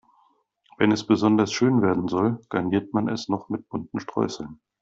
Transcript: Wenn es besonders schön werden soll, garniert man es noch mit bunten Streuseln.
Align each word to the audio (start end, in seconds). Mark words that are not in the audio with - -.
Wenn 0.79 0.91
es 0.91 1.05
besonders 1.05 1.53
schön 1.53 1.83
werden 1.83 2.07
soll, 2.07 2.41
garniert 2.49 2.91
man 2.91 3.07
es 3.07 3.29
noch 3.29 3.49
mit 3.49 3.69
bunten 3.69 3.99
Streuseln. 3.99 4.59